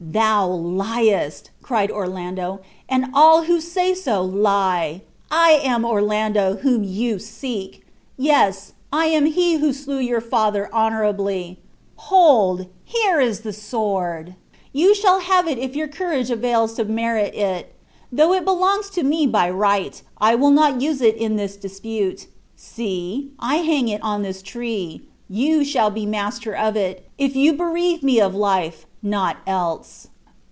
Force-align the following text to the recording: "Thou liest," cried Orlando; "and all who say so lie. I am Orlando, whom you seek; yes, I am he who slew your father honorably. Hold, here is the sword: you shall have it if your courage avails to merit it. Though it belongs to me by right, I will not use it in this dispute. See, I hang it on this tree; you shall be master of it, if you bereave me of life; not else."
"Thou 0.03 0.49
liest," 0.51 1.51
cried 1.61 1.89
Orlando; 1.91 2.59
"and 2.89 3.11
all 3.13 3.43
who 3.43 3.61
say 3.61 3.93
so 3.93 4.21
lie. 4.21 5.03
I 5.29 5.51
am 5.63 5.85
Orlando, 5.85 6.55
whom 6.57 6.83
you 6.83 7.17
seek; 7.17 7.85
yes, 8.17 8.73
I 8.91 9.05
am 9.05 9.25
he 9.27 9.53
who 9.57 9.71
slew 9.71 9.99
your 9.99 10.19
father 10.19 10.69
honorably. 10.73 11.59
Hold, 11.95 12.65
here 12.83 13.21
is 13.21 13.41
the 13.41 13.53
sword: 13.53 14.35
you 14.73 14.93
shall 14.95 15.21
have 15.21 15.47
it 15.47 15.57
if 15.59 15.77
your 15.77 15.87
courage 15.87 16.29
avails 16.31 16.73
to 16.73 16.83
merit 16.83 17.33
it. 17.33 17.73
Though 18.11 18.33
it 18.33 18.43
belongs 18.43 18.89
to 18.89 19.03
me 19.03 19.25
by 19.27 19.49
right, 19.51 20.01
I 20.17 20.35
will 20.35 20.51
not 20.51 20.81
use 20.81 20.99
it 21.01 21.15
in 21.15 21.37
this 21.37 21.55
dispute. 21.55 22.25
See, 22.57 23.29
I 23.39 23.57
hang 23.57 23.87
it 23.87 24.01
on 24.01 24.23
this 24.23 24.41
tree; 24.41 25.03
you 25.29 25.63
shall 25.63 25.89
be 25.89 26.05
master 26.05 26.53
of 26.53 26.75
it, 26.75 27.07
if 27.17 27.37
you 27.37 27.53
bereave 27.53 28.03
me 28.03 28.19
of 28.19 28.35
life; 28.35 28.85
not 29.01 29.37
else." 29.47 30.07